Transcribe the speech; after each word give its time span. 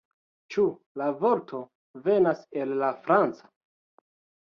Ĉu 0.55 0.63
la 1.01 1.09
vorto 1.19 1.61
venas 2.09 2.43
el 2.65 2.77
la 2.83 2.93
franca? 3.07 3.51